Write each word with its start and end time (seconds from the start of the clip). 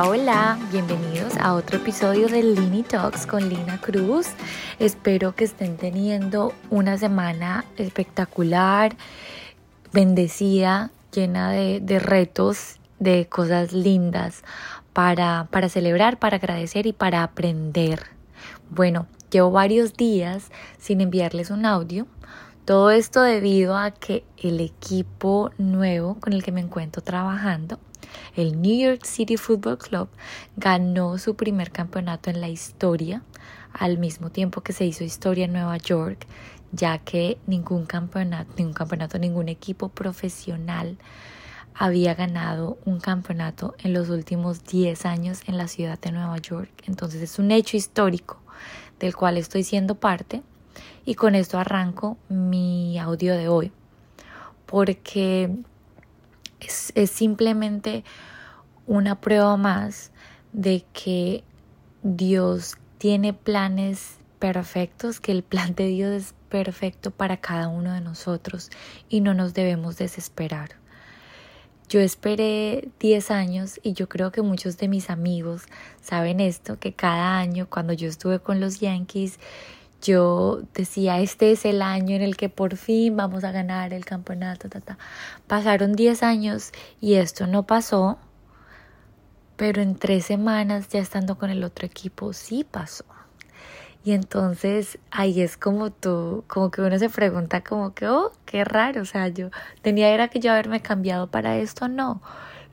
Hola, 0.00 0.58
bienvenidos 0.72 1.36
a 1.36 1.52
otro 1.52 1.76
episodio 1.76 2.26
de 2.26 2.42
Lini 2.42 2.82
Talks 2.82 3.26
con 3.26 3.46
Lina 3.46 3.78
Cruz. 3.78 4.28
Espero 4.78 5.34
que 5.34 5.44
estén 5.44 5.76
teniendo 5.76 6.54
una 6.70 6.96
semana 6.96 7.66
espectacular, 7.76 8.96
bendecida, 9.92 10.90
llena 11.14 11.50
de, 11.50 11.98
retos, 11.98 12.78
de 13.00 13.26
cosas 13.28 13.74
lindas 13.74 14.42
para 14.94 15.46
celebrar, 15.68 16.18
para 16.18 16.38
agradecer 16.38 16.86
y 16.86 16.94
para 16.94 17.22
aprender. 17.22 18.06
Bueno, 18.70 19.06
llevo 19.30 19.50
varios 19.50 19.92
días 19.94 20.50
sin 20.78 21.02
enviarles 21.02 21.50
un 21.50 21.66
audio. 21.66 22.06
Todo 22.64 22.90
esto 22.90 23.20
debido 23.20 23.76
a 23.76 23.90
que 23.90 24.24
el 24.38 24.60
equipo 24.60 25.50
nuevo 25.58 26.16
con 26.18 26.32
el 26.32 26.42
que 26.42 26.50
me 26.50 26.62
encuentro 26.62 27.02
trabajando 27.02 27.78
el 28.36 28.60
New 28.60 28.78
York 28.78 29.04
City 29.04 29.36
Football 29.36 29.78
Club 29.78 30.08
ganó 30.56 31.18
su 31.18 31.34
primer 31.34 31.70
campeonato 31.70 32.30
en 32.30 32.40
la 32.40 32.48
historia, 32.48 33.22
al 33.72 33.98
mismo 33.98 34.30
tiempo 34.30 34.60
que 34.60 34.72
se 34.72 34.84
hizo 34.84 35.04
historia 35.04 35.46
en 35.46 35.52
Nueva 35.52 35.76
York, 35.78 36.26
ya 36.72 36.98
que 36.98 37.38
ningún 37.46 37.86
campeonato, 37.86 38.52
ningún 38.56 38.74
campeonato, 38.74 39.18
ningún 39.18 39.48
equipo 39.48 39.88
profesional 39.88 40.98
había 41.74 42.14
ganado 42.14 42.78
un 42.84 43.00
campeonato 43.00 43.74
en 43.78 43.94
los 43.94 44.10
últimos 44.10 44.64
10 44.64 45.06
años 45.06 45.40
en 45.46 45.56
la 45.56 45.68
ciudad 45.68 45.98
de 45.98 46.12
Nueva 46.12 46.36
York. 46.38 46.70
Entonces 46.86 47.22
es 47.22 47.38
un 47.38 47.50
hecho 47.50 47.76
histórico 47.76 48.38
del 48.98 49.16
cual 49.16 49.38
estoy 49.38 49.64
siendo 49.64 49.94
parte 49.94 50.42
y 51.04 51.14
con 51.14 51.34
esto 51.34 51.58
arranco 51.58 52.18
mi 52.28 52.98
audio 52.98 53.34
de 53.36 53.48
hoy 53.48 53.72
porque 54.72 55.54
es, 56.68 57.10
simplemente 57.10 58.04
una 58.86 59.20
prueba 59.20 59.56
más 59.56 60.10
de 60.52 60.84
que 60.92 61.44
Dios 62.02 62.76
tiene 62.98 63.32
planes 63.32 64.16
perfectos, 64.38 65.20
que 65.20 65.32
el 65.32 65.42
plan 65.42 65.74
de 65.74 65.86
Dios 65.86 66.10
es 66.10 66.34
perfecto 66.48 67.10
para 67.10 67.38
cada 67.38 67.68
uno 67.68 67.92
de 67.92 68.00
nosotros 68.00 68.70
y 69.08 69.20
no 69.20 69.34
nos 69.34 69.54
debemos 69.54 69.96
desesperar. 69.96 70.70
Yo 71.88 72.00
esperé 72.00 72.88
10 73.00 73.30
años 73.30 73.78
y 73.82 73.92
yo 73.92 74.08
creo 74.08 74.32
que 74.32 74.42
muchos 74.42 74.78
de 74.78 74.88
mis 74.88 75.10
amigos 75.10 75.64
saben 76.00 76.40
esto, 76.40 76.78
que 76.78 76.94
cada 76.94 77.38
año 77.38 77.68
cuando 77.68 77.92
yo 77.92 78.08
estuve 78.08 78.40
con 78.40 78.60
los 78.60 78.80
Yankees, 78.80 79.38
yo 80.02 80.62
decía, 80.74 81.20
este 81.20 81.52
es 81.52 81.64
el 81.64 81.80
año 81.80 82.16
en 82.16 82.22
el 82.22 82.36
que 82.36 82.48
por 82.48 82.76
fin 82.76 83.16
vamos 83.16 83.44
a 83.44 83.52
ganar 83.52 83.94
el 83.94 84.04
campeonato. 84.04 84.68
Pasaron 85.46 85.92
10 85.94 86.22
años 86.22 86.72
y 87.00 87.14
esto 87.14 87.46
no 87.46 87.64
pasó, 87.64 88.18
pero 89.56 89.80
en 89.80 89.94
tres 89.94 90.26
semanas 90.26 90.88
ya 90.88 90.98
estando 90.98 91.38
con 91.38 91.50
el 91.50 91.62
otro 91.64 91.86
equipo 91.86 92.32
sí 92.32 92.66
pasó. 92.68 93.04
Y 94.04 94.12
entonces 94.12 94.98
ahí 95.12 95.40
es 95.40 95.56
como 95.56 95.92
tú, 95.92 96.44
como 96.48 96.72
que 96.72 96.82
uno 96.82 96.98
se 96.98 97.08
pregunta 97.08 97.62
como 97.62 97.94
que, 97.94 98.08
oh, 98.08 98.32
qué 98.44 98.64
raro, 98.64 99.02
o 99.02 99.04
sea, 99.04 99.28
yo 99.28 99.50
tenía 99.80 100.28
que 100.28 100.40
yo 100.40 100.50
haberme 100.50 100.82
cambiado 100.82 101.30
para 101.30 101.56
esto, 101.58 101.86
no. 101.86 102.20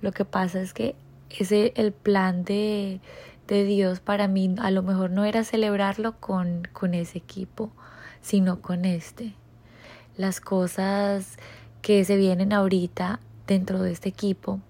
Lo 0.00 0.12
que 0.12 0.24
pasa 0.24 0.60
es 0.62 0.72
que 0.72 0.96
ese 1.28 1.72
el 1.76 1.92
plan 1.92 2.44
de 2.44 3.00
de 3.48 3.64
Dios 3.64 4.00
para 4.00 4.28
mí 4.28 4.54
a 4.58 4.70
lo 4.70 4.82
mejor 4.82 5.10
no 5.10 5.24
era 5.24 5.42
celebrarlo 5.42 6.20
con, 6.20 6.68
con 6.72 6.94
ese 6.94 7.18
equipo, 7.18 7.72
sino 8.20 8.60
con 8.60 8.84
este. 8.84 9.34
Las 10.16 10.40
cosas 10.40 11.36
que 11.82 12.04
se 12.04 12.16
vienen 12.16 12.52
ahorita 12.52 13.20
dentro 13.46 13.82
de 13.82 13.92
este 13.92 14.08
equipo 14.08 14.60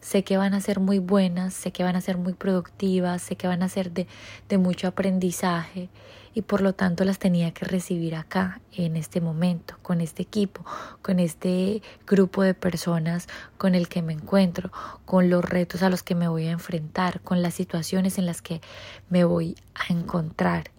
sé 0.00 0.24
que 0.24 0.36
van 0.36 0.54
a 0.54 0.60
ser 0.60 0.80
muy 0.80 0.98
buenas, 0.98 1.54
sé 1.54 1.72
que 1.72 1.84
van 1.84 1.96
a 1.96 2.00
ser 2.00 2.18
muy 2.18 2.32
productivas, 2.32 3.22
sé 3.22 3.36
que 3.36 3.46
van 3.46 3.62
a 3.62 3.68
ser 3.68 3.92
de, 3.92 4.06
de 4.48 4.58
mucho 4.58 4.88
aprendizaje 4.88 5.88
y 6.38 6.42
por 6.42 6.60
lo 6.60 6.72
tanto 6.72 7.02
las 7.02 7.18
tenía 7.18 7.50
que 7.50 7.64
recibir 7.64 8.14
acá, 8.14 8.60
en 8.70 8.94
este 8.96 9.20
momento, 9.20 9.74
con 9.82 10.00
este 10.00 10.22
equipo, 10.22 10.64
con 11.02 11.18
este 11.18 11.82
grupo 12.06 12.44
de 12.44 12.54
personas 12.54 13.26
con 13.56 13.74
el 13.74 13.88
que 13.88 14.02
me 14.02 14.12
encuentro, 14.12 14.70
con 15.04 15.30
los 15.30 15.44
retos 15.44 15.82
a 15.82 15.90
los 15.90 16.04
que 16.04 16.14
me 16.14 16.28
voy 16.28 16.46
a 16.46 16.52
enfrentar, 16.52 17.20
con 17.22 17.42
las 17.42 17.54
situaciones 17.54 18.18
en 18.18 18.26
las 18.26 18.40
que 18.40 18.60
me 19.10 19.24
voy 19.24 19.56
a 19.74 19.92
encontrar. 19.92 20.70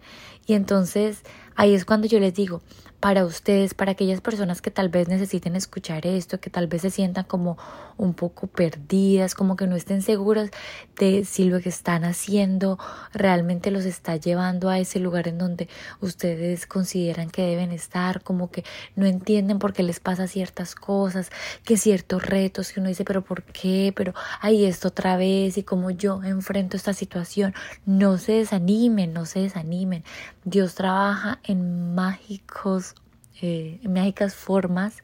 Y 0.46 0.54
entonces 0.54 1.24
ahí 1.60 1.74
es 1.74 1.84
cuando 1.84 2.06
yo 2.06 2.18
les 2.20 2.32
digo, 2.32 2.62
para 3.00 3.24
ustedes, 3.24 3.72
para 3.72 3.92
aquellas 3.92 4.20
personas 4.20 4.60
que 4.60 4.70
tal 4.70 4.90
vez 4.90 5.08
necesiten 5.08 5.56
escuchar 5.56 6.06
esto, 6.06 6.38
que 6.38 6.50
tal 6.50 6.66
vez 6.66 6.82
se 6.82 6.90
sientan 6.90 7.24
como 7.24 7.56
un 7.96 8.14
poco 8.14 8.46
perdidas, 8.46 9.34
como 9.34 9.56
que 9.56 9.66
no 9.66 9.74
estén 9.76 10.02
seguras 10.02 10.50
de 10.98 11.24
si 11.24 11.44
lo 11.44 11.60
que 11.60 11.70
están 11.70 12.04
haciendo 12.04 12.78
realmente 13.12 13.70
los 13.70 13.86
está 13.86 14.16
llevando 14.16 14.68
a 14.68 14.78
ese 14.78 15.00
lugar 15.00 15.28
en 15.28 15.38
donde 15.38 15.68
ustedes 16.00 16.66
consideran 16.66 17.30
que 17.30 17.42
deben 17.42 17.72
estar, 17.72 18.22
como 18.22 18.50
que 18.50 18.64
no 18.96 19.06
entienden 19.06 19.58
por 19.58 19.72
qué 19.72 19.82
les 19.82 20.00
pasa 20.00 20.26
ciertas 20.26 20.74
cosas, 20.74 21.30
que 21.64 21.78
ciertos 21.78 22.24
retos 22.24 22.72
que 22.72 22.80
uno 22.80 22.90
dice, 22.90 23.04
pero 23.04 23.22
¿por 23.22 23.42
qué? 23.44 23.94
Pero 23.96 24.14
ahí 24.40 24.64
esto 24.64 24.88
otra 24.88 25.16
vez 25.16 25.56
y 25.56 25.62
como 25.62 25.90
yo 25.90 26.22
enfrento 26.22 26.76
esta 26.76 26.92
situación, 26.92 27.54
no 27.86 28.18
se 28.18 28.32
desanimen, 28.32 29.14
no 29.14 29.24
se 29.24 29.40
desanimen. 29.40 30.04
Dios 30.44 30.74
trabaja 30.74 31.38
en 31.50 31.94
mágicos 31.94 32.94
eh, 33.42 33.80
mágicas 33.84 34.34
formas 34.34 35.02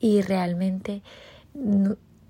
y 0.00 0.22
realmente 0.22 1.02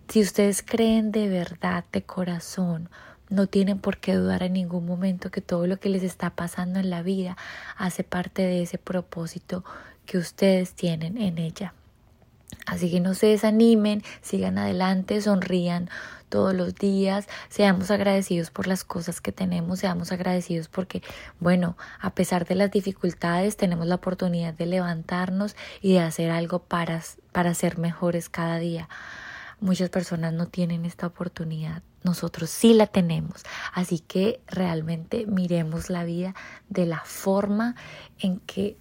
si 0.08 0.20
ustedes 0.20 0.62
creen 0.62 1.12
de 1.12 1.28
verdad, 1.28 1.84
de 1.92 2.02
corazón, 2.02 2.90
no 3.30 3.46
tienen 3.46 3.78
por 3.78 3.98
qué 3.98 4.14
dudar 4.14 4.42
en 4.42 4.54
ningún 4.54 4.84
momento 4.84 5.30
que 5.30 5.40
todo 5.40 5.66
lo 5.66 5.78
que 5.78 5.88
les 5.88 6.02
está 6.02 6.30
pasando 6.30 6.80
en 6.80 6.90
la 6.90 7.02
vida 7.02 7.36
hace 7.76 8.04
parte 8.04 8.42
de 8.42 8.62
ese 8.62 8.76
propósito 8.76 9.64
que 10.04 10.18
ustedes 10.18 10.74
tienen 10.74 11.16
en 11.16 11.38
ella. 11.38 11.74
Así 12.66 12.90
que 12.90 13.00
no 13.00 13.14
se 13.14 13.28
desanimen, 13.28 14.02
sigan 14.20 14.58
adelante, 14.58 15.20
sonrían 15.20 15.88
todos 16.30 16.54
los 16.54 16.74
días, 16.74 17.28
seamos 17.50 17.90
agradecidos 17.90 18.50
por 18.50 18.66
las 18.66 18.84
cosas 18.84 19.20
que 19.20 19.32
tenemos, 19.32 19.80
seamos 19.80 20.12
agradecidos 20.12 20.68
porque, 20.68 21.02
bueno, 21.40 21.76
a 22.00 22.14
pesar 22.14 22.46
de 22.46 22.54
las 22.54 22.70
dificultades, 22.70 23.58
tenemos 23.58 23.86
la 23.86 23.96
oportunidad 23.96 24.54
de 24.54 24.64
levantarnos 24.64 25.56
y 25.82 25.92
de 25.92 26.00
hacer 26.00 26.30
algo 26.30 26.60
para, 26.60 27.02
para 27.32 27.52
ser 27.52 27.76
mejores 27.76 28.30
cada 28.30 28.58
día. 28.58 28.88
Muchas 29.60 29.90
personas 29.90 30.32
no 30.32 30.46
tienen 30.46 30.86
esta 30.86 31.06
oportunidad, 31.06 31.82
nosotros 32.02 32.48
sí 32.48 32.72
la 32.72 32.86
tenemos, 32.86 33.42
así 33.74 33.98
que 33.98 34.40
realmente 34.46 35.26
miremos 35.26 35.90
la 35.90 36.04
vida 36.04 36.34
de 36.70 36.86
la 36.86 37.00
forma 37.04 37.74
en 38.18 38.40
que 38.40 38.78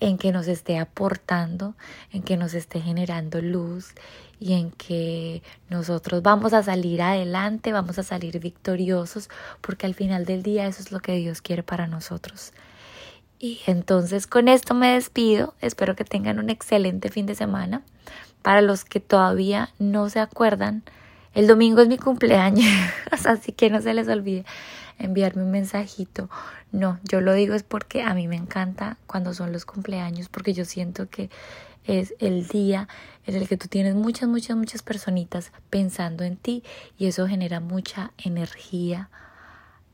en 0.00 0.18
que 0.18 0.32
nos 0.32 0.46
esté 0.46 0.78
aportando, 0.78 1.74
en 2.12 2.22
que 2.22 2.36
nos 2.36 2.54
esté 2.54 2.80
generando 2.80 3.40
luz 3.40 3.94
y 4.40 4.52
en 4.52 4.70
que 4.70 5.42
nosotros 5.68 6.22
vamos 6.22 6.52
a 6.52 6.62
salir 6.62 7.02
adelante, 7.02 7.72
vamos 7.72 7.98
a 7.98 8.02
salir 8.02 8.38
victoriosos, 8.38 9.28
porque 9.60 9.86
al 9.86 9.94
final 9.94 10.24
del 10.24 10.42
día 10.42 10.66
eso 10.66 10.82
es 10.82 10.92
lo 10.92 11.00
que 11.00 11.16
Dios 11.16 11.42
quiere 11.42 11.62
para 11.62 11.86
nosotros. 11.86 12.52
Y 13.40 13.60
entonces 13.66 14.26
con 14.26 14.48
esto 14.48 14.74
me 14.74 14.94
despido, 14.94 15.54
espero 15.60 15.94
que 15.94 16.04
tengan 16.04 16.38
un 16.38 16.50
excelente 16.50 17.08
fin 17.08 17.26
de 17.26 17.34
semana. 17.34 17.82
Para 18.42 18.62
los 18.62 18.84
que 18.84 19.00
todavía 19.00 19.70
no 19.78 20.08
se 20.08 20.20
acuerdan, 20.20 20.84
el 21.34 21.46
domingo 21.46 21.80
es 21.80 21.88
mi 21.88 21.98
cumpleaños, 21.98 22.66
así 23.26 23.52
que 23.52 23.70
no 23.70 23.80
se 23.80 23.94
les 23.94 24.08
olvide 24.08 24.44
enviarme 24.98 25.42
un 25.42 25.50
mensajito. 25.50 26.28
No, 26.72 26.98
yo 27.04 27.20
lo 27.20 27.32
digo 27.32 27.54
es 27.54 27.62
porque 27.62 28.02
a 28.02 28.14
mí 28.14 28.28
me 28.28 28.36
encanta 28.36 28.96
cuando 29.06 29.32
son 29.34 29.52
los 29.52 29.64
cumpleaños, 29.64 30.28
porque 30.28 30.52
yo 30.52 30.64
siento 30.64 31.08
que 31.08 31.30
es 31.84 32.14
el 32.18 32.46
día 32.48 32.88
en 33.26 33.36
el 33.36 33.48
que 33.48 33.56
tú 33.56 33.68
tienes 33.68 33.94
muchas, 33.94 34.28
muchas, 34.28 34.56
muchas 34.56 34.82
personitas 34.82 35.52
pensando 35.70 36.24
en 36.24 36.36
ti 36.36 36.62
y 36.98 37.06
eso 37.06 37.26
genera 37.26 37.60
mucha 37.60 38.12
energía 38.18 39.08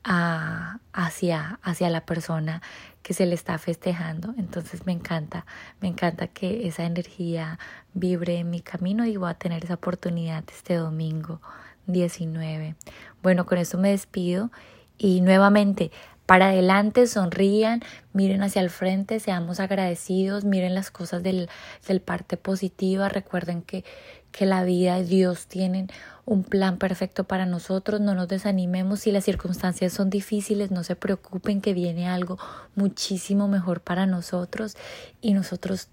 hacia, 0.05 1.59
hacia 1.63 1.89
la 1.89 2.05
persona 2.05 2.61
que 3.01 3.13
se 3.13 3.25
le 3.25 3.33
está 3.33 3.57
festejando. 3.57 4.33
Entonces 4.37 4.85
me 4.85 4.91
encanta, 4.91 5.45
me 5.81 5.87
encanta 5.87 6.27
que 6.27 6.67
esa 6.67 6.85
energía 6.85 7.59
vibre 7.93 8.37
en 8.37 8.51
mi 8.51 8.61
camino 8.61 9.05
y 9.05 9.17
voy 9.17 9.31
a 9.31 9.33
tener 9.33 9.63
esa 9.63 9.75
oportunidad 9.75 10.43
este 10.47 10.75
domingo 10.75 11.41
19. 11.87 12.75
Bueno, 13.23 13.45
con 13.45 13.57
eso 13.57 13.77
me 13.77 13.89
despido 13.89 14.51
y 14.97 15.21
nuevamente, 15.21 15.91
para 16.25 16.49
adelante, 16.49 17.05
sonrían, 17.07 17.81
miren 18.13 18.41
hacia 18.41 18.61
el 18.61 18.69
frente, 18.69 19.19
seamos 19.19 19.59
agradecidos, 19.59 20.43
miren 20.43 20.73
las 20.73 20.89
cosas 20.89 21.21
del, 21.21 21.49
del 21.87 22.01
parte 22.01 22.35
positiva, 22.37 23.09
recuerden 23.09 23.61
que, 23.61 23.83
que 24.31 24.45
la 24.45 24.63
vida 24.63 24.97
de 24.97 25.05
Dios 25.05 25.47
tiene 25.47 25.87
un 26.25 26.43
plan 26.43 26.77
perfecto 26.77 27.25
para 27.25 27.45
nosotros, 27.45 28.01
no 28.01 28.15
nos 28.15 28.27
desanimemos 28.27 29.01
si 29.01 29.11
las 29.11 29.23
circunstancias 29.23 29.93
son 29.93 30.09
difíciles, 30.09 30.71
no 30.71 30.83
se 30.83 30.95
preocupen 30.95 31.61
que 31.61 31.73
viene 31.73 32.09
algo 32.09 32.39
muchísimo 32.73 33.47
mejor 33.47 33.81
para 33.81 34.07
nosotros 34.07 34.75
y 35.21 35.33
nosotros 35.33 35.89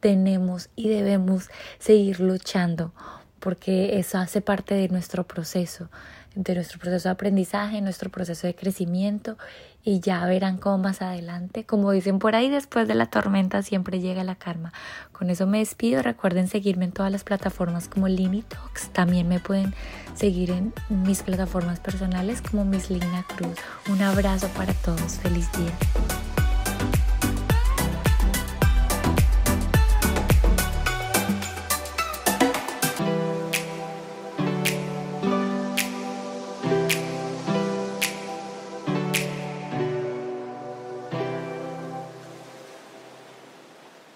tenemos 0.00 0.68
y 0.74 0.88
debemos 0.88 1.48
seguir 1.78 2.20
luchando 2.20 2.92
porque 3.38 3.98
eso 3.98 4.18
hace 4.18 4.40
parte 4.40 4.74
de 4.74 4.88
nuestro 4.88 5.24
proceso 5.24 5.88
de 6.36 6.54
nuestro 6.54 6.78
proceso 6.78 7.08
de 7.08 7.14
aprendizaje, 7.14 7.80
nuestro 7.80 8.10
proceso 8.10 8.46
de 8.46 8.54
crecimiento 8.54 9.36
y 9.82 10.00
ya 10.00 10.24
verán 10.26 10.58
cómo 10.58 10.78
más 10.78 11.00
adelante, 11.00 11.64
como 11.64 11.90
dicen 11.92 12.18
por 12.18 12.34
ahí, 12.34 12.50
después 12.50 12.86
de 12.86 12.94
la 12.94 13.06
tormenta 13.06 13.62
siempre 13.62 14.00
llega 14.00 14.22
la 14.22 14.34
karma. 14.34 14.72
Con 15.12 15.30
eso 15.30 15.46
me 15.46 15.58
despido, 15.58 16.02
recuerden 16.02 16.46
seguirme 16.46 16.84
en 16.84 16.92
todas 16.92 17.10
las 17.10 17.24
plataformas 17.24 17.88
como 17.88 18.06
Talks, 18.08 18.90
también 18.92 19.28
me 19.28 19.40
pueden 19.40 19.74
seguir 20.14 20.50
en 20.50 20.72
mis 20.88 21.22
plataformas 21.22 21.80
personales 21.80 22.42
como 22.42 22.64
Miss 22.64 22.90
Lina 22.90 23.24
Cruz. 23.34 23.56
Un 23.88 24.02
abrazo 24.02 24.48
para 24.48 24.74
todos, 24.74 25.18
feliz 25.18 25.50
día. 25.52 26.15